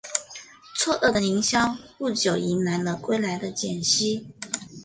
[0.75, 4.25] 错愕的林萧不久迎来了归来的简溪。